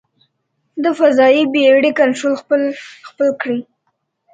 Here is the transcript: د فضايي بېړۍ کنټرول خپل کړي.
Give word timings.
د 0.83 0.85
فضايي 0.99 1.43
بېړۍ 1.53 1.91
کنټرول 1.99 2.33
خپل 3.07 3.27
کړي. 3.41 3.59